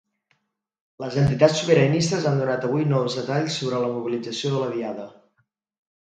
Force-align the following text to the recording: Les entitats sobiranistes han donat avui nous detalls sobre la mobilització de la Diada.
Les 1.01 1.17
entitats 1.23 1.57
sobiranistes 1.63 2.25
han 2.31 2.41
donat 2.43 2.65
avui 2.69 2.87
nous 2.91 3.17
detalls 3.19 3.57
sobre 3.63 3.83
la 3.83 3.91
mobilització 3.97 4.55
de 4.55 4.63
la 4.63 4.71
Diada. 4.79 5.05